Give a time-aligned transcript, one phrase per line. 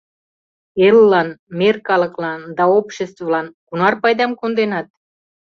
[0.87, 1.29] Эллан,
[1.59, 4.87] мер калыклан да обществылан кунар пайдам конденат?